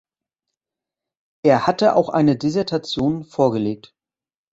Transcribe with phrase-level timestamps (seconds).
[1.45, 3.93] Er hatte auch eine Dissertation vorgelegt.